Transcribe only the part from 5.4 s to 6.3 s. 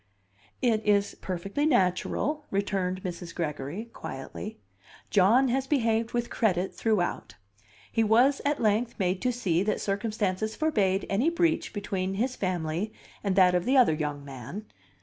has behaved